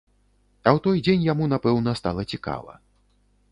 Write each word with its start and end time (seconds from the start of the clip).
А 0.63 0.67
ў 0.75 0.79
той 0.87 0.97
дзень 1.09 1.27
яму, 1.33 1.45
напэўна, 1.53 1.95
стала 2.01 2.21
цікава. 2.35 2.73